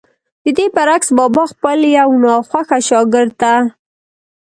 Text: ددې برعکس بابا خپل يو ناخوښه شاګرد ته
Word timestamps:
ددې 0.43 0.65
برعکس 0.75 1.09
بابا 1.17 1.43
خپل 1.53 1.79
يو 1.97 2.09
ناخوښه 2.23 2.77
شاګرد 2.87 3.31
ته 3.41 3.53